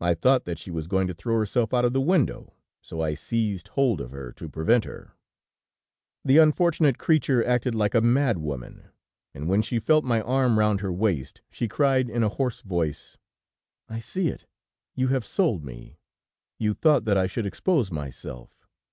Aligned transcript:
I 0.00 0.14
thought 0.14 0.46
that 0.46 0.58
she 0.58 0.72
was 0.72 0.88
going 0.88 1.06
to 1.06 1.14
throw 1.14 1.38
herself 1.38 1.72
out 1.72 1.84
of 1.84 1.92
the 1.92 2.00
window, 2.00 2.54
so 2.82 3.00
I 3.00 3.14
seized 3.14 3.68
hold 3.68 4.00
of 4.00 4.10
her 4.10 4.32
to 4.32 4.48
prevent 4.48 4.82
her. 4.84 5.12
"The 6.24 6.38
unfortunate 6.38 6.98
creature 6.98 7.44
acted 7.46 7.72
like 7.72 7.94
a 7.94 8.00
madwoman, 8.00 8.88
and 9.32 9.48
when 9.48 9.62
she 9.62 9.78
felt 9.78 10.04
my 10.04 10.20
arm 10.22 10.58
round 10.58 10.80
her 10.80 10.92
waist, 10.92 11.40
she 11.52 11.68
cried 11.68 12.10
in 12.10 12.24
a 12.24 12.28
hoarse 12.30 12.62
voice: 12.62 13.16
"'I 13.88 14.00
see 14.00 14.26
it... 14.26 14.44
You 14.96 15.06
have 15.14 15.24
sold 15.24 15.62
me... 15.64 16.00
You 16.58 16.74
thought 16.74 17.04
that 17.04 17.16
I 17.16 17.28
should 17.28 17.46
expose 17.46 17.92
myself.... 17.92 18.66